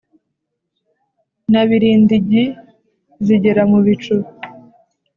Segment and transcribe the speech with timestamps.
[1.51, 2.43] Na biridingi
[3.25, 4.15] zigera mu bicu